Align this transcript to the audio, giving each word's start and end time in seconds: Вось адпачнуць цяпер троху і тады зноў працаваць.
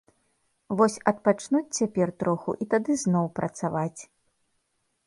Вось 0.79 0.95
адпачнуць 1.11 1.75
цяпер 1.81 2.07
троху 2.25 2.51
і 2.67 2.69
тады 2.73 2.91
зноў 3.05 3.25
працаваць. 3.43 4.01